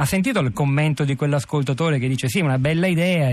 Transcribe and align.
Ha 0.00 0.06
sentito 0.06 0.40
il 0.40 0.54
commento 0.54 1.04
di 1.04 1.14
quell'ascoltatore 1.14 1.98
che 1.98 2.08
dice 2.08 2.26
sì, 2.26 2.40
una 2.40 2.56
bella 2.56 2.86
idea, 2.86 3.28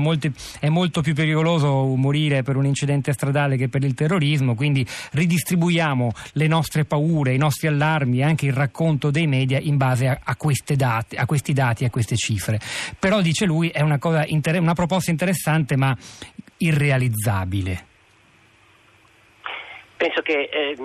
molti, 0.00 0.32
è 0.58 0.68
molto 0.68 1.00
più 1.00 1.14
pericoloso 1.14 1.94
morire 1.94 2.42
per 2.42 2.56
un 2.56 2.66
incidente 2.66 3.12
stradale 3.12 3.56
che 3.56 3.68
per 3.68 3.84
il 3.84 3.94
terrorismo, 3.94 4.56
quindi 4.56 4.84
ridistribuiamo 5.12 6.10
le 6.32 6.46
nostre 6.48 6.84
paure, 6.84 7.34
i 7.34 7.38
nostri 7.38 7.68
allarmi 7.68 8.18
e 8.18 8.24
anche 8.24 8.46
il 8.46 8.52
racconto 8.52 9.12
dei 9.12 9.28
media 9.28 9.60
in 9.60 9.76
base 9.76 10.08
a, 10.08 10.18
a, 10.20 10.36
dati, 10.74 11.14
a 11.14 11.24
questi 11.24 11.52
dati, 11.52 11.84
a 11.84 11.90
queste 11.90 12.16
cifre. 12.16 12.58
Però 12.98 13.20
dice 13.20 13.44
lui 13.44 13.68
è 13.68 13.82
una, 13.82 14.00
inter- 14.26 14.58
una 14.58 14.74
proposta 14.74 15.12
interessante 15.12 15.76
ma 15.76 15.96
irrealizzabile. 16.56 17.86
Penso 19.96 20.20
che 20.22 20.48
eh, 20.52 20.76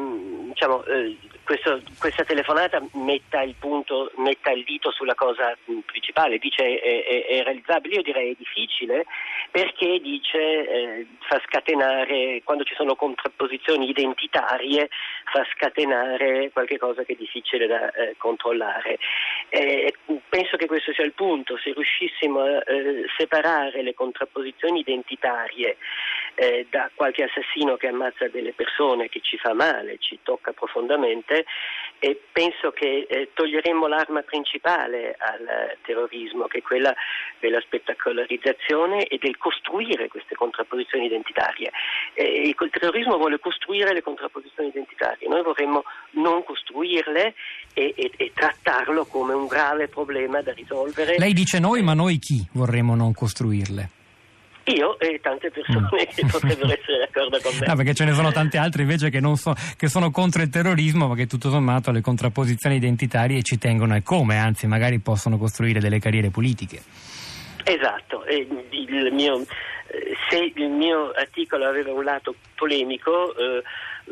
diciamo, 0.49 0.83
eh, 0.85 1.17
questo, 1.43 1.81
questa 1.99 2.23
telefonata 2.23 2.81
metta 2.93 3.41
il, 3.41 3.55
punto, 3.59 4.11
metta 4.17 4.51
il 4.51 4.63
dito 4.63 4.91
sulla 4.91 5.15
cosa 5.15 5.55
principale, 5.85 6.37
dice 6.37 6.79
è, 6.79 7.03
è, 7.03 7.25
è 7.25 7.43
realizzabile, 7.43 7.95
io 7.95 8.01
direi 8.01 8.31
è 8.31 8.35
difficile 8.37 9.05
perché 9.51 9.99
dice 9.99 10.39
eh, 10.39 11.07
fa 11.27 11.39
scatenare, 11.45 12.41
quando 12.43 12.63
ci 12.63 12.73
sono 12.75 12.95
contrapposizioni 12.95 13.89
identitarie, 13.89 14.89
fa 15.31 15.45
scatenare 15.53 16.49
qualcosa 16.51 17.03
che 17.03 17.13
è 17.13 17.15
difficile 17.15 17.67
da 17.67 17.91
eh, 17.91 18.15
controllare. 18.17 18.97
Eh, 19.49 19.93
penso 20.27 20.57
che 20.57 20.65
questo 20.65 20.91
sia 20.93 21.03
il 21.03 21.13
punto, 21.13 21.57
se 21.57 21.71
riuscissimo 21.73 22.39
a 22.39 22.63
eh, 22.65 23.05
separare 23.15 23.83
le 23.83 23.93
contrapposizioni 23.93 24.79
identitarie 24.79 25.77
eh, 26.35 26.67
da 26.69 26.89
qualche 26.93 27.23
assassino 27.23 27.77
che 27.77 27.87
ammazza 27.87 28.27
delle 28.27 28.53
persone, 28.53 29.09
che 29.09 29.19
ci 29.21 29.37
fa 29.37 29.53
male, 29.53 29.97
ci 29.99 30.19
tocca 30.23 30.51
profondamente, 30.51 31.45
e 31.99 32.19
penso 32.31 32.71
che 32.71 33.05
eh, 33.07 33.29
toglieremmo 33.33 33.87
l'arma 33.87 34.21
principale 34.21 35.15
al 35.17 35.77
terrorismo, 35.83 36.47
che 36.47 36.59
è 36.59 36.61
quella 36.61 36.93
della 37.39 37.61
spettacolarizzazione 37.61 39.05
e 39.05 39.17
del 39.19 39.37
costruire 39.37 40.07
queste 40.07 40.35
contrapposizioni 40.35 41.05
identitarie. 41.05 41.71
Eh, 42.13 42.49
il 42.49 42.69
terrorismo 42.71 43.17
vuole 43.17 43.39
costruire 43.39 43.93
le 43.93 44.01
contrapposizioni 44.01 44.69
identitarie, 44.69 45.27
noi 45.27 45.43
vorremmo 45.43 45.83
non 46.11 46.43
costruirle 46.43 47.33
e, 47.73 47.93
e, 47.95 48.11
e 48.17 48.31
trattarlo 48.33 49.05
come 49.05 49.33
un 49.33 49.47
grave 49.47 49.87
problema 49.87 50.41
da 50.41 50.51
risolvere. 50.51 51.17
Lei 51.17 51.33
dice 51.33 51.59
noi, 51.59 51.81
ma 51.81 51.93
noi 51.93 52.17
chi 52.19 52.45
vorremmo 52.53 52.95
non 52.95 53.13
costruirle? 53.13 54.01
Io 54.65 54.97
e 54.97 55.19
tante 55.21 55.51
persone 55.51 55.89
mm. 55.93 56.15
che 56.15 56.25
potrebbero 56.25 56.71
essere 56.71 56.99
d'accordo 56.99 57.37
con 57.41 57.53
me. 57.59 57.65
No, 57.67 57.75
perché 57.75 57.93
ce 57.93 58.05
ne 58.05 58.13
sono 58.13 58.31
tante 58.31 58.57
altre 58.57 58.83
invece 58.83 59.09
che, 59.09 59.19
so, 59.35 59.53
che, 59.75 59.89
sono 59.89 60.09
contro 60.09 60.41
il 60.41 60.49
terrorismo, 60.49 61.07
ma 61.07 61.15
che 61.15 61.27
tutto 61.27 61.49
sommato 61.49 61.89
alle 61.89 61.99
contrapposizioni 61.99 62.77
identitarie 62.77 63.41
ci 63.41 63.57
tengono 63.57 63.95
e 63.95 64.03
come, 64.03 64.37
anzi 64.37 64.65
magari 64.67 64.99
possono 64.99 65.37
costruire 65.37 65.81
delle 65.81 65.99
carriere 65.99 66.29
politiche. 66.29 66.81
Esatto, 67.65 68.23
il 68.27 69.09
mio, 69.11 69.41
eh, 69.41 70.15
se 70.29 70.51
il 70.55 70.69
mio 70.69 71.11
articolo 71.11 71.65
aveva 71.65 71.91
un 71.91 72.03
lato 72.05 72.33
polemico, 72.55 73.35
eh, 73.35 73.63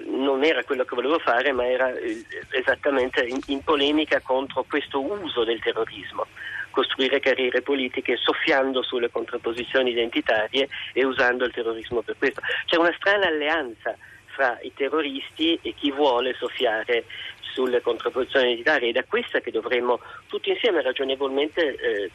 non 0.08 0.44
era 0.44 0.64
quello 0.64 0.84
che 0.84 0.96
volevo 0.96 1.20
fare, 1.20 1.54
ma 1.54 1.66
era 1.66 1.94
eh, 1.94 2.26
esattamente 2.50 3.26
in, 3.26 3.40
in 3.48 3.64
polemica 3.64 4.20
contro 4.22 4.66
questo 4.68 5.02
uso 5.02 5.46
del 5.46 5.62
terrorismo 5.62 6.28
costruire 6.72 7.20
carriere 7.20 7.62
politiche 7.62 8.18
soffiando 8.18 8.82
sulle 8.82 9.12
contrapposizioni 9.12 9.92
identitarie 9.92 10.68
e 10.94 11.06
usando 11.06 11.46
il 11.46 11.54
terrorismo 11.54 12.02
per 12.02 12.16
questo. 12.18 12.42
C'è 12.66 12.78
una 12.78 12.94
strana 12.98 13.28
alleanza 13.28 13.96
fra 14.26 14.58
i 14.62 14.74
terroristi 14.74 15.60
e 15.62 15.74
chi 15.74 15.92
vuole 15.92 16.34
soffiare 16.34 17.06
sulle 17.54 17.82
contrapposizioni 17.82 18.52
identitarie 18.52 18.90
ed 18.90 18.98
è 18.98 19.06
questa 19.06 19.40
che 19.40 19.52
dovremmo 19.52 20.00
tutti 20.28 20.50
insieme 20.50 20.82
ragionevolmente 20.82 21.76
eh, 21.76 22.12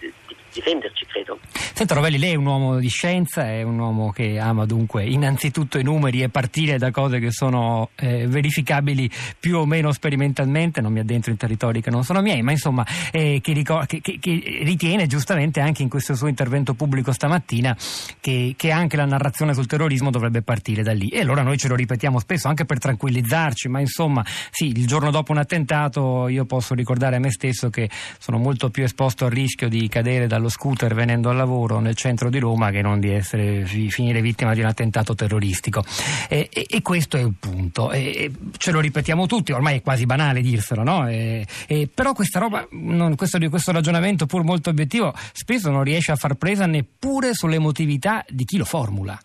eh 0.00 0.12
difenderci, 0.52 1.06
credo. 1.06 1.38
Senta 1.50 1.94
Rovelli, 1.94 2.18
lei 2.18 2.32
è 2.32 2.36
un 2.36 2.46
uomo 2.46 2.78
di 2.78 2.88
scienza, 2.88 3.48
è 3.48 3.62
un 3.62 3.78
uomo 3.78 4.10
che 4.10 4.38
ama 4.38 4.66
dunque 4.66 5.04
innanzitutto 5.04 5.78
i 5.78 5.82
numeri 5.82 6.22
e 6.22 6.28
partire 6.28 6.78
da 6.78 6.90
cose 6.90 7.18
che 7.18 7.32
sono 7.32 7.90
eh, 7.96 8.26
verificabili 8.26 9.10
più 9.38 9.56
o 9.58 9.66
meno 9.66 9.90
sperimentalmente, 9.92 10.80
non 10.80 10.92
mi 10.92 11.00
addentro 11.00 11.30
in 11.30 11.36
territori 11.36 11.80
che 11.80 11.90
non 11.90 12.04
sono 12.04 12.20
miei, 12.20 12.42
ma 12.42 12.52
insomma 12.52 12.86
eh, 13.10 13.40
che, 13.42 13.52
ricor- 13.52 13.86
che, 13.86 14.00
che, 14.00 14.18
che, 14.20 14.60
ritiene 14.62 15.06
giustamente 15.06 15.60
anche 15.60 15.82
in 15.82 15.88
questo 15.88 16.14
suo 16.14 16.28
intervento 16.28 16.74
pubblico 16.74 17.12
stamattina 17.12 17.76
che, 18.20 18.54
anche 18.70 18.96
la 18.96 19.04
narrazione 19.04 19.54
sul 19.54 19.66
terrorismo 19.66 20.10
dovrebbe 20.10 20.42
partire 20.42 20.82
da 20.82 20.92
lì. 20.92 21.08
E 21.08 21.20
allora 21.20 21.42
noi 21.42 21.56
ce 21.56 21.68
lo 21.68 21.74
ripetiamo 21.74 22.18
spesso 22.18 22.48
anche 22.48 22.64
per 22.64 22.78
tranquillizzarci, 22.78 23.68
ma 23.68 23.80
insomma 23.80 24.24
sì, 24.50 24.66
il 24.66 24.86
giorno 24.86 25.10
dopo 25.10 25.32
un 25.32 25.38
attentato 25.38 26.28
io 26.28 26.44
posso 26.44 26.74
ricordare 26.74 27.16
a 27.16 27.18
me 27.18 27.30
stesso 27.30 27.70
che 27.70 27.88
sono 28.18 28.36
molto 28.38 28.68
più 28.68 28.84
esposto 28.84 29.24
al 29.24 29.30
rischio 29.30 29.68
di 29.68 29.88
cadere 29.88 30.26
dal 30.26 30.42
dallo 30.42 30.48
scooter 30.48 30.92
venendo 30.92 31.30
al 31.30 31.36
lavoro 31.36 31.78
nel 31.78 31.94
centro 31.94 32.28
di 32.28 32.40
Roma 32.40 32.70
che 32.70 32.82
non 32.82 32.98
di 32.98 33.12
essere, 33.12 33.64
finire 33.64 34.20
vittima 34.20 34.52
di 34.54 34.60
un 34.60 34.66
attentato 34.66 35.14
terroristico. 35.14 35.84
E, 36.28 36.48
e, 36.52 36.66
e 36.68 36.82
questo 36.82 37.16
è 37.16 37.20
il 37.20 37.34
punto. 37.38 37.92
E, 37.92 38.30
ce 38.58 38.72
lo 38.72 38.80
ripetiamo 38.80 39.26
tutti, 39.26 39.52
ormai 39.52 39.78
è 39.78 39.82
quasi 39.82 40.04
banale 40.04 40.40
dirselo, 40.40 40.82
no? 40.82 41.06
però 41.94 42.12
questa 42.12 42.40
roba, 42.40 42.66
non, 42.70 43.14
questo, 43.14 43.38
questo 43.48 43.70
ragionamento 43.70 44.26
pur 44.26 44.42
molto 44.42 44.70
obiettivo, 44.70 45.14
spesso 45.32 45.70
non 45.70 45.84
riesce 45.84 46.10
a 46.10 46.16
far 46.16 46.34
presa 46.34 46.66
neppure 46.66 47.32
sull'emotività 47.32 48.24
di 48.28 48.44
chi 48.44 48.56
lo 48.58 48.64
formula. 48.64 49.18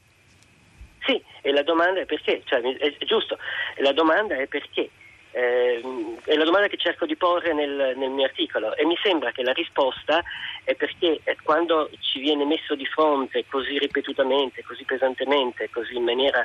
Sì, 1.06 1.22
e 1.42 1.52
la 1.52 1.64
domanda 1.64 2.02
è 2.02 2.06
perché, 2.06 2.42
cioè, 2.46 2.60
è 2.60 3.06
giusto, 3.06 3.38
la 3.78 3.94
domanda 3.94 4.36
è 4.36 4.46
perché. 4.48 4.90
Eh, 5.38 5.84
è 6.24 6.34
la 6.34 6.46
domanda 6.46 6.68
che 6.68 6.78
cerco 6.78 7.06
di 7.06 7.16
porre 7.16 7.54
nel, 7.54 7.94
nel, 7.96 8.10
mio 8.10 8.26
articolo 8.26 8.76
e 8.76 8.84
mi 8.86 8.98
sembra 9.04 9.30
che 9.30 9.44
la 9.44 9.52
risposta 9.52 10.24
è 10.64 10.74
perché 10.74 11.22
quando 11.44 11.92
ci 12.00 12.20
viene 12.20 12.44
messo 12.44 12.74
di 12.74 12.88
fronte 12.88 13.46
così 13.48 13.78
ripetutamente, 13.78 14.64
così 14.64 14.84
pesantemente, 14.84 15.70
così 15.70 15.96
in 15.96 16.06
maniera... 16.06 16.44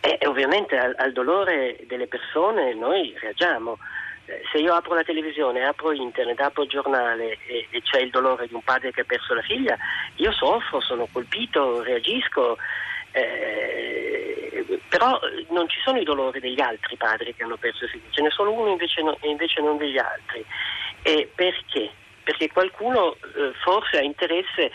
Eh, 0.00 0.18
ovviamente 0.26 0.76
al, 0.76 0.92
al, 0.98 1.12
dolore 1.12 1.76
delle 1.86 2.08
persone 2.08 2.74
noi 2.74 3.14
reagiamo. 3.16 3.78
Eh, 4.24 4.42
se 4.50 4.58
io 4.58 4.74
apro 4.74 4.94
la 4.94 5.04
televisione, 5.04 5.64
apro 5.64 5.92
internet, 5.92 6.40
apro 6.40 6.64
il 6.64 6.68
giornale 6.68 7.38
e, 7.46 7.68
e 7.70 7.80
c'è 7.82 8.00
il 8.00 8.10
dolore 8.10 8.48
di 8.48 8.54
un 8.54 8.62
padre 8.62 8.90
che 8.90 9.02
ha 9.02 9.04
perso 9.04 9.34
la 9.34 9.42
figlia, 9.42 9.76
io 10.16 10.32
soffro, 10.32 10.80
sono 10.80 11.06
colpito, 11.12 11.80
reagisco. 11.84 12.58
Eh, 13.12 14.64
però 14.88 15.18
non 15.52 15.68
ci 15.68 15.78
sono 15.84 15.98
i 15.98 16.04
dolori 16.04 16.40
degli 16.40 16.60
altri 16.60 16.96
padri 16.96 17.34
che 17.34 17.44
hanno 17.44 17.56
perso 17.56 17.84
i 17.84 17.88
figli, 17.88 18.10
ce 18.10 18.22
ne 18.22 18.30
sono 18.30 18.52
uno 18.52 18.70
invece, 18.70 19.02
no, 19.02 19.16
invece 19.22 19.60
non 19.60 19.76
degli 19.76 19.98
altri. 19.98 20.44
E 21.02 21.30
perché? 21.34 21.90
Perché 22.24 22.48
qualcuno 22.50 23.14
eh, 23.14 23.52
forse 23.62 23.98
ha 23.98 24.02
interesse 24.02 24.70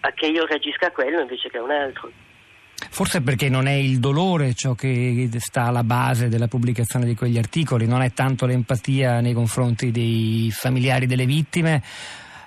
a 0.00 0.10
che 0.12 0.26
io 0.26 0.44
reagisca 0.46 0.86
a 0.86 0.90
quello 0.90 1.20
invece 1.20 1.48
che 1.48 1.58
a 1.58 1.62
un 1.62 1.70
altro. 1.70 2.10
Forse 2.90 3.22
perché 3.22 3.48
non 3.48 3.66
è 3.66 3.72
il 3.72 3.98
dolore 3.98 4.54
ciò 4.54 4.74
che 4.74 5.28
sta 5.38 5.64
alla 5.64 5.84
base 5.84 6.28
della 6.28 6.48
pubblicazione 6.48 7.06
di 7.06 7.14
quegli 7.14 7.38
articoli, 7.38 7.86
non 7.86 8.02
è 8.02 8.12
tanto 8.12 8.46
l'empatia 8.46 9.20
nei 9.20 9.32
confronti 9.32 9.90
dei 9.90 10.50
familiari 10.52 11.06
delle 11.06 11.24
vittime, 11.24 11.82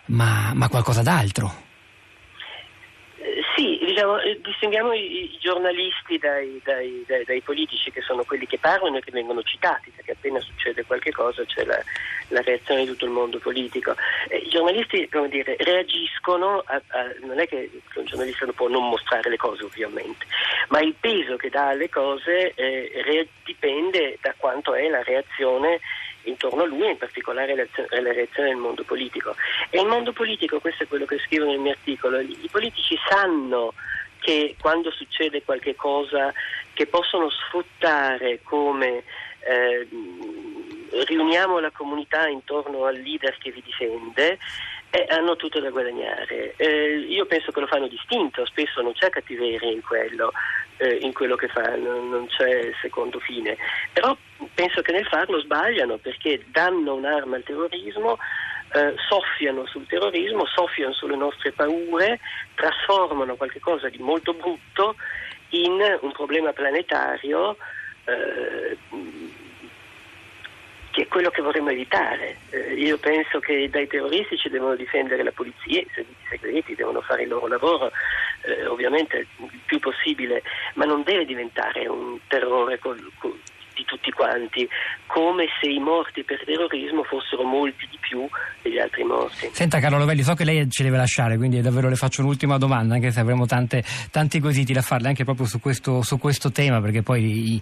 ma, 0.08 0.52
ma 0.54 0.70
qualcosa 0.70 1.02
d'altro 1.02 1.66
diciamo, 3.97 4.19
eh, 4.19 4.40
distinguiamo 4.44 4.94
i, 4.94 5.24
i 5.24 5.38
giornalisti 5.40 6.19
dai, 6.19 6.62
dai, 6.63 7.03
dai, 7.08 7.24
dai, 7.24 7.41
politici 7.41 7.90
che 7.90 8.02
sono 8.02 8.24
quelli 8.24 8.46
che 8.46 8.59
parlano 8.59 8.97
e 8.97 9.02
che 9.02 9.09
vengono 9.09 9.41
citati, 9.41 9.91
perché 9.96 10.12
appena 10.12 10.40
succede 10.40 10.85
qualche 10.85 11.12
cosa 11.12 11.44
c'è 11.46 11.66
la, 11.66 11.81
la 12.28 12.41
reazione 12.41 12.81
di 12.81 12.91
tutto 12.91 13.06
il 13.06 13.12
mondo 13.12 13.40
politico. 13.40 13.96
Eh, 14.30 14.38
I 14.38 14.50
giornalisti 14.50 15.09
dire, 15.30 15.56
reagiscono, 15.57 16.63
a, 16.66 16.75
a, 16.75 17.06
non 17.24 17.40
è 17.40 17.47
che 17.47 17.72
un 17.96 18.06
giornalista 18.06 18.46
può 18.53 18.68
non 18.68 18.88
mostrare 18.88 19.31
le 19.31 19.38
cose 19.38 19.63
ovviamente, 19.63 20.25
ma 20.69 20.80
il 20.80 20.94
peso 21.00 21.36
che 21.36 21.50
dà 21.50 21.69
alle 21.69 21.90
cose 21.90 22.53
eh, 22.53 23.02
re, 23.03 23.28
dipende 23.44 24.19
da 24.22 24.34
quanto 24.38 24.75
è 24.75 24.88
la 24.90 25.02
reazione 25.02 25.80
intorno 26.28 26.64
a 26.64 26.66
lui, 26.66 26.90
in 26.90 26.98
particolare 26.98 27.56
la 27.56 28.12
reazione 28.12 28.50
del 28.50 28.58
mondo 28.58 28.84
politico. 28.84 29.36
E 29.70 29.80
il 29.80 29.88
mondo 29.88 30.14
politico, 30.14 30.60
questo 30.60 30.84
è 30.84 30.88
quello 30.88 31.06
che 31.06 31.19
scrivo 31.19 31.46
nel 31.46 31.60
mio 31.60 31.72
articolo, 31.72 32.19
i 32.19 32.50
politici 32.51 32.98
sanno 33.10 33.74
che 34.19 34.56
quando 34.60 34.92
succede 34.92 35.44
qualche 35.44 35.75
cosa 35.75 36.34
che 36.74 36.88
possono 36.88 37.30
sfruttare 37.30 38.40
come 38.44 39.04
eh, 39.40 39.88
riuniamo 41.06 41.60
la 41.60 41.72
comunità 41.72 42.28
intorno 42.28 42.86
al 42.86 42.96
leader 42.96 43.38
che 43.38 43.51
vi 43.51 43.62
difende, 43.63 44.38
eh, 44.90 45.06
hanno 45.10 45.36
tutto 45.36 45.60
da 45.60 45.69
guadagnare. 45.69 46.54
Eh, 46.57 47.06
io 47.07 47.25
penso 47.25 47.51
che 47.51 47.60
lo 47.60 47.68
fanno 47.68 47.88
distinto, 47.88 48.46
spesso 48.46 48.81
non 48.81 48.94
c'è 48.94 49.10
cattiveria 49.10 49.69
in 49.69 49.81
quello, 49.81 50.31
eh, 50.78 50.96
in 51.01 51.13
quello 51.13 51.36
che 51.36 51.48
fanno, 51.48 52.01
non 52.01 52.28
c'è 52.28 52.72
secondo 52.81 53.19
fine, 53.19 53.57
però 53.94 54.16
penso 54.57 54.81
che 54.81 54.92
nel 54.92 55.06
farlo 55.06 55.39
sbagliano 55.39 55.98
perché 55.98 56.44
danno 56.48 56.95
un'arma 56.95 57.36
al 57.36 57.44
terrorismo, 57.44 58.18
eh, 58.74 58.95
soffiano 59.07 59.68
sul 59.68 59.86
terrorismo, 59.86 60.48
soffiano 60.48 60.94
sulle 60.94 61.15
nostre 61.15 61.51
paure, 61.51 62.19
trasformano 62.56 63.36
qualcosa 63.36 63.88
di 63.88 64.00
molto 64.00 64.33
brutto 64.33 64.95
in 65.50 65.80
un 66.01 66.12
problema 66.12 66.54
planetario 66.54 67.56
eh, 68.06 68.77
che 70.89 71.03
è 71.03 71.07
quello 71.07 71.30
che 71.30 71.44
vorremmo 71.44 71.69
evitare. 71.69 72.38
Eh, 72.50 72.74
io 72.74 72.98
penso 72.98 73.38
che 73.38 73.69
dai 73.69 73.86
terroristi 73.86 74.39
ci 74.39 74.50
devono 74.50 74.75
difendere 74.75 75.21
la 75.21 75.31
polizia, 75.31 75.81
i 75.81 75.89
servizi 75.94 76.25
segreti 76.27 76.74
devono 76.74 77.01
fare 77.01 77.21
il 77.21 77.30
loro 77.30 77.45
lavoro, 77.45 77.92
eh, 78.42 78.65
ovviamente 78.65 79.27
il 79.38 79.60
più 79.68 79.77
possibile, 79.77 80.42
ma 80.74 80.86
non 80.86 81.03
deve 81.03 81.25
diventare 81.25 81.88
un 81.88 82.18
terrore 82.27 82.80
tutti 83.88 84.12
quanti, 84.12 84.68
come 85.07 85.45
se 85.60 85.69
i 85.69 85.80
morti 85.80 86.24
per 86.24 86.44
terrorismo 86.45 87.04
fossero 87.04 87.44
molti 87.44 87.88
di 87.89 87.98
più 88.00 88.28
degli 88.62 88.78
altri 88.78 89.04
morti. 89.04 89.50
Senta 89.51 89.80
Carlo 89.80 89.98
Lovelli, 89.98 90.22
so 90.22 90.34
che 90.36 90.44
lei 90.44 90.69
ci 90.69 90.84
deve 90.84 90.98
lasciare, 90.98 91.38
quindi 91.38 91.62
davvero 91.62 91.89
le 91.89 91.95
faccio 91.95 92.22
un'ultima 92.22 92.57
domanda, 92.57 92.95
anche 92.95 93.12
se 93.12 93.19
avremo 93.19 93.45
tante, 93.45 93.84
tanti 94.12 94.39
quesiti 94.39 94.74
da 94.74 94.81
farle 94.81 95.07
anche 95.07 95.24
proprio 95.24 95.48
su 95.48 95.60
questo, 95.60 96.01
su 96.04 96.19
questo 96.19 96.51
tema, 96.51 96.81
perché 96.81 97.01
poi 97.01 97.60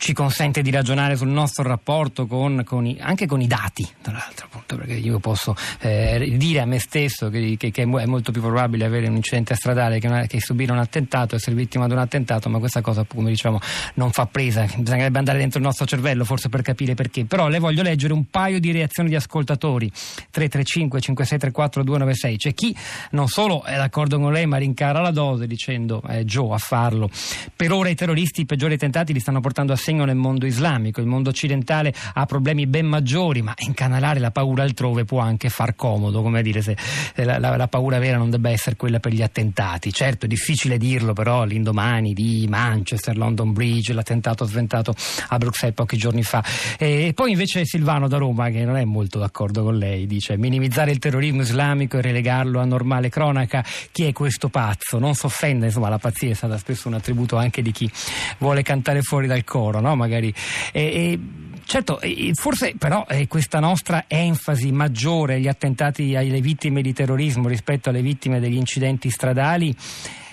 ci 0.00 0.14
consente 0.14 0.62
di 0.62 0.70
ragionare 0.70 1.14
sul 1.14 1.28
nostro 1.28 1.62
rapporto 1.62 2.26
con, 2.26 2.62
con 2.64 2.86
i, 2.86 2.96
anche 3.00 3.26
con 3.26 3.42
i 3.42 3.46
dati, 3.46 3.86
tra 4.00 4.14
l'altro, 4.14 4.46
appunto, 4.46 4.76
perché 4.76 4.94
io 4.94 5.18
posso 5.18 5.54
eh, 5.80 6.36
dire 6.38 6.60
a 6.60 6.64
me 6.64 6.78
stesso 6.78 7.28
che, 7.28 7.56
che, 7.58 7.70
che, 7.70 7.82
è 7.82 8.06
molto 8.06 8.32
più 8.32 8.40
probabile 8.40 8.86
avere 8.86 9.08
un 9.08 9.16
incidente 9.16 9.54
stradale 9.54 10.00
che, 10.00 10.06
una, 10.06 10.24
che, 10.24 10.40
subire 10.40 10.72
un 10.72 10.78
attentato, 10.78 11.36
essere 11.36 11.54
vittima 11.54 11.86
di 11.86 11.92
un 11.92 11.98
attentato, 11.98 12.48
ma 12.48 12.58
questa 12.58 12.80
cosa, 12.80 13.04
come 13.04 13.28
diciamo, 13.28 13.60
non 13.94 14.10
fa 14.10 14.24
presa, 14.24 14.66
bisognerebbe 14.74 15.18
andare 15.18 15.36
dentro 15.36 15.58
il 15.58 15.66
nostro 15.66 15.84
cervello 15.84 16.24
forse 16.24 16.48
per 16.48 16.62
capire 16.62 16.94
perché. 16.94 17.26
Però 17.26 17.48
le 17.48 17.58
voglio 17.58 17.82
leggere 17.82 18.14
un 18.14 18.24
paio 18.30 18.58
di 18.58 18.72
reazioni 18.72 19.10
di 19.10 19.16
ascoltatori. 19.16 19.90
335 19.90 20.98
5634 20.98 21.82
296. 21.82 22.36
C'è 22.38 22.54
chi 22.54 22.74
non 23.10 23.28
solo 23.28 23.64
è 23.64 23.76
d'accordo 23.76 24.18
con 24.18 24.32
lei, 24.32 24.46
ma 24.46 24.56
rincara 24.56 25.02
la 25.02 25.10
dose 25.10 25.46
dicendo 25.46 26.00
è 26.00 26.22
Joe 26.22 26.54
a 26.54 26.58
farlo. 26.58 27.10
Per 27.54 27.70
ora 27.70 27.90
i 27.90 27.94
terroristi 27.94 28.40
i 28.40 28.46
peggiori 28.46 28.74
attentati 28.74 29.12
li 29.12 29.20
stanno 29.20 29.40
portando 29.40 29.74
a 29.74 29.76
sé 29.76 29.88
segno 29.90 30.04
nel 30.04 30.16
mondo 30.16 30.46
islamico. 30.46 31.00
Il 31.00 31.06
mondo 31.06 31.30
occidentale 31.30 31.92
ha 32.14 32.24
problemi 32.24 32.66
ben 32.68 32.86
maggiori, 32.86 33.42
ma 33.42 33.52
incanalare 33.56 34.20
la 34.20 34.30
paura 34.30 34.62
altrove 34.62 35.04
può 35.04 35.18
anche 35.18 35.48
far 35.48 35.74
comodo, 35.74 36.22
come 36.22 36.42
dire 36.42 36.62
se 36.62 36.76
la, 37.16 37.38
la, 37.38 37.56
la 37.56 37.66
paura 37.66 37.98
vera 37.98 38.16
non 38.16 38.30
debba 38.30 38.50
essere 38.50 38.76
quella 38.76 39.00
per 39.00 39.12
gli 39.12 39.22
attentati. 39.22 39.92
Certo, 39.92 40.26
è 40.26 40.28
difficile 40.28 40.78
dirlo, 40.78 41.12
però 41.12 41.44
l'indomani 41.44 42.12
di 42.12 42.46
Manchester, 42.48 43.16
London 43.16 43.52
Bridge, 43.52 43.92
l'attentato 43.92 44.44
sventato 44.44 44.94
a 45.28 45.38
Bruxelles 45.38 45.74
pochi 45.74 45.96
giorni 45.96 46.22
fa. 46.22 46.44
E 46.78 47.10
poi 47.12 47.32
invece 47.32 47.64
Silvano 47.64 48.06
da 48.06 48.18
Roma, 48.18 48.48
che 48.50 48.64
non 48.64 48.76
è 48.76 48.84
molto 48.84 49.18
d'accordo 49.18 49.64
con 49.64 49.76
lei, 49.76 50.06
dice 50.06 50.36
minimizzare 50.36 50.92
il 50.92 50.98
terrorismo 50.98 51.42
islamico 51.42 51.98
e 51.98 52.02
relegarlo 52.02 52.60
a 52.60 52.64
normale 52.64 53.08
cronaca. 53.08 53.64
Chi 53.90 54.04
è 54.04 54.12
questo 54.12 54.50
pazzo? 54.50 55.00
Non 55.00 55.14
si 55.14 55.26
offende, 55.26 55.66
insomma 55.66 55.88
la 55.88 55.98
pazzia 55.98 56.30
è 56.30 56.34
stata 56.34 56.56
spesso 56.58 56.86
un 56.86 56.94
attributo 56.94 57.36
anche 57.36 57.60
di 57.60 57.72
chi 57.72 57.90
vuole 58.38 58.62
cantare 58.62 59.02
fuori 59.02 59.26
dal 59.26 59.42
coro 59.42 59.79
no? 59.80 59.94
Magari. 59.96 60.32
E, 60.72 60.82
e, 60.82 61.18
certo, 61.64 62.00
forse 62.34 62.74
però 62.78 63.06
eh, 63.08 63.26
questa 63.26 63.60
nostra 63.60 64.04
enfasi 64.06 64.72
maggiore 64.72 65.34
agli 65.34 65.48
attentati 65.48 66.16
alle 66.16 66.40
vittime 66.40 66.82
di 66.82 66.92
terrorismo 66.92 67.48
rispetto 67.48 67.90
alle 67.90 68.02
vittime 68.02 68.40
degli 68.40 68.56
incidenti 68.56 69.10
stradali 69.10 69.74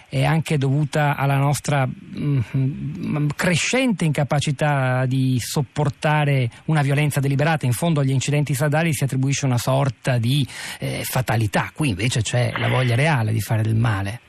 è 0.10 0.24
anche 0.24 0.58
dovuta 0.58 1.16
alla 1.16 1.38
nostra 1.38 1.86
mh, 1.86 2.44
mm, 2.56 3.28
crescente 3.36 4.06
incapacità 4.06 5.06
di 5.06 5.38
sopportare 5.40 6.50
una 6.66 6.82
violenza 6.82 7.20
deliberata. 7.20 7.66
In 7.66 7.74
fondo 7.74 8.00
agli 8.00 8.12
incidenti 8.12 8.54
stradali 8.54 8.94
si 8.94 9.04
attribuisce 9.04 9.46
una 9.46 9.58
sorta 9.58 10.18
di 10.18 10.48
eh, 10.80 11.04
fatalità, 11.04 11.72
qui 11.74 11.90
invece 11.90 12.22
c'è 12.22 12.54
la 12.58 12.70
voglia 12.70 12.96
reale 12.96 13.34
di 13.34 13.42
fare 13.42 13.64
del 13.64 13.76
male. 13.76 14.22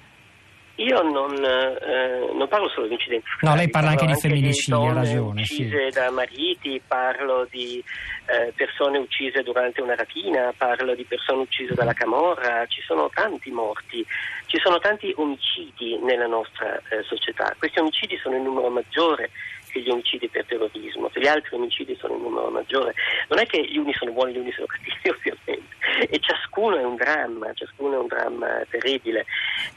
Io 0.78 1.02
non, 1.02 1.34
eh, 1.34 2.30
non, 2.34 2.46
parlo 2.46 2.68
solo 2.68 2.86
di 2.86 2.92
incidenti. 2.92 3.26
No, 3.40 3.56
lei 3.56 3.68
parla 3.68 3.90
anche 3.90 4.06
di 4.06 4.14
femminicidi, 4.14 4.76
ha 4.76 4.92
ragione. 4.92 5.40
uccise 5.40 5.90
sì. 5.90 5.98
da 5.98 6.10
mariti, 6.10 6.80
parlo 6.86 7.48
di 7.50 7.82
eh, 8.26 8.52
persone 8.54 8.98
uccise 8.98 9.42
durante 9.42 9.80
una 9.80 9.96
rapina, 9.96 10.54
parlo 10.56 10.94
di 10.94 11.04
persone 11.04 11.42
uccise 11.42 11.74
dalla 11.74 11.94
camorra, 11.94 12.64
ci 12.66 12.80
sono 12.82 13.10
tanti 13.12 13.50
morti, 13.50 14.06
ci 14.46 14.58
sono 14.58 14.78
tanti 14.78 15.12
omicidi 15.16 15.98
nella 15.98 16.26
nostra 16.26 16.80
eh, 16.90 17.02
società. 17.02 17.52
Questi 17.58 17.80
omicidi 17.80 18.16
sono 18.18 18.36
in 18.36 18.44
numero 18.44 18.68
maggiore 18.68 19.30
che 19.68 19.80
gli 19.80 19.90
omicidi 19.90 20.28
per 20.28 20.44
terrorismo, 20.44 21.10
gli 21.14 21.26
altri 21.26 21.56
omicidi 21.56 21.96
sono 21.96 22.14
in 22.14 22.22
numero 22.22 22.48
maggiore. 22.50 22.94
Non 23.28 23.38
è 23.38 23.46
che 23.46 23.64
gli 23.64 23.76
uni 23.76 23.92
sono 23.94 24.12
buoni 24.12 24.32
e 24.32 24.34
gli 24.34 24.40
uni 24.40 24.52
sono 24.52 24.66
cattivi, 24.68 25.08
ovviamente, 25.08 25.76
e 26.08 26.18
ciascuno 26.20 26.76
è 26.76 26.84
un 26.84 26.96
dramma, 26.96 27.52
ciascuno 27.54 27.94
è 27.94 27.98
un 27.98 28.06
dramma 28.06 28.64
terribile. 28.68 29.26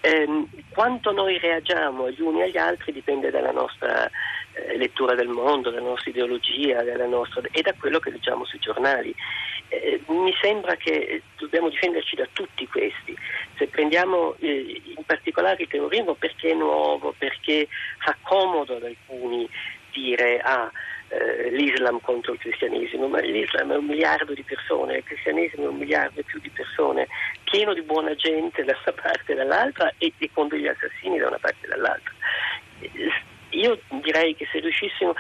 Eh, 0.01 0.45
quanto 0.73 1.11
noi 1.11 1.37
reagiamo 1.37 2.09
gli 2.09 2.21
uni 2.21 2.41
agli 2.43 2.57
altri 2.57 2.91
dipende 2.91 3.31
dalla 3.31 3.51
nostra 3.51 4.09
eh, 4.53 4.77
lettura 4.77 5.15
del 5.15 5.27
mondo, 5.27 5.69
dalla 5.69 5.87
nostra 5.87 6.09
ideologia 6.09 6.83
nostra, 7.05 7.41
e 7.51 7.61
da 7.61 7.73
quello 7.73 7.99
che 7.99 8.11
leggiamo 8.11 8.45
sui 8.45 8.59
giornali. 8.59 9.13
Eh, 9.69 10.01
mi 10.07 10.33
sembra 10.41 10.75
che 10.75 11.21
dobbiamo 11.37 11.69
difenderci 11.69 12.15
da 12.15 12.27
tutti 12.33 12.67
questi. 12.67 13.15
Se 13.57 13.67
prendiamo 13.67 14.35
eh, 14.39 14.81
in 14.83 15.03
particolare 15.05 15.61
il 15.61 15.69
terrorismo 15.69 16.15
perché 16.15 16.51
è 16.51 16.53
nuovo, 16.53 17.13
perché 17.17 17.67
fa 17.99 18.15
comodo 18.21 18.75
ad 18.75 18.83
alcuni 18.83 19.47
dire 19.91 20.39
ah, 20.39 20.71
eh, 21.09 21.49
l'Islam 21.49 21.99
contro 22.01 22.33
il 22.33 22.39
cristianesimo, 22.39 23.07
ma 23.07 23.19
l'Islam 23.19 23.73
è 23.73 23.77
un 23.77 23.85
miliardo 23.85 24.33
di 24.33 24.43
persone, 24.43 24.97
il 24.97 25.03
cristianesimo 25.03 25.65
è 25.65 25.67
un 25.67 25.77
miliardo 25.77 26.19
e 26.19 26.23
più 26.23 26.39
di 26.39 26.49
persone, 26.49 27.07
pieno 27.43 27.73
di 27.73 27.81
buona 27.81 28.15
gente 28.15 28.63
da 28.63 28.77
una 28.85 28.95
parte 29.01 29.33
e 29.33 29.35
dall'altra 29.35 29.93
e, 29.97 30.13
e 30.17 30.29
con 30.33 30.47
degli 30.47 30.67
assassini 30.67 31.17
da 31.17 31.27
una 31.27 31.39
parte 31.39 31.65
e 31.65 31.69
dall'altra. 31.69 32.13
Io 33.49 33.79
direi 34.01 34.35
che 34.35 34.47
se 34.51 34.59
riuscissimo 34.59 35.13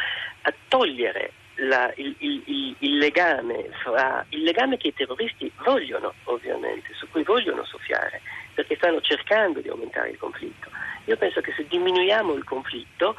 a 0.43 0.53
togliere 0.69 1.33
la, 1.55 1.91
il, 1.97 2.15
il, 2.19 2.75
il, 2.79 2.97
legame 2.97 3.69
fra, 3.83 4.25
il 4.29 4.43
legame 4.43 4.77
che 4.77 4.87
i 4.87 4.93
terroristi 4.93 5.51
vogliono 5.63 6.13
ovviamente, 6.23 6.93
su 6.93 7.09
cui 7.09 7.23
vogliono 7.23 7.65
soffiare, 7.65 8.21
perché 8.53 8.75
stanno 8.77 9.01
cercando 9.01 9.59
di 9.59 9.67
aumentare 9.67 10.11
il 10.11 10.17
conflitto. 10.17 10.69
Io 11.05 11.17
penso 11.17 11.41
che 11.41 11.53
se 11.55 11.65
diminuiamo 11.67 12.33
il 12.33 12.43
conflitto 12.43 13.15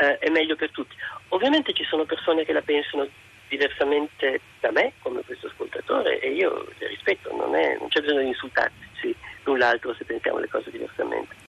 eh, 0.00 0.18
è 0.18 0.30
meglio 0.30 0.56
per 0.56 0.70
tutti. 0.70 0.96
Ovviamente 1.28 1.72
ci 1.74 1.84
sono 1.84 2.04
persone 2.04 2.44
che 2.44 2.52
la 2.52 2.62
pensano 2.62 3.06
diversamente 3.48 4.40
da 4.60 4.70
me, 4.70 4.92
come 5.00 5.22
questo 5.22 5.48
ascoltatore, 5.48 6.20
e 6.20 6.30
io 6.30 6.66
rispetto, 6.78 7.34
non, 7.36 7.54
è, 7.54 7.76
non 7.78 7.88
c'è 7.88 8.00
bisogno 8.00 8.20
di 8.22 8.28
insultarsi 8.28 9.14
l'un 9.44 9.58
l'altro 9.58 9.94
se 9.94 10.04
pensiamo 10.04 10.38
le 10.38 10.48
cose 10.48 10.70
diversamente. 10.70 11.34